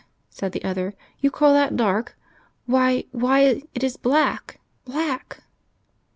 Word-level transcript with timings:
said 0.31 0.51
the 0.51 0.63
other. 0.63 0.95
"You 1.19 1.29
call 1.29 1.53
that 1.53 1.75
dark! 1.75 2.17
Why, 2.65 3.03
why, 3.11 3.61
it 3.75 3.83
is 3.83 3.97
black 3.97 4.59
black!" 4.83 5.43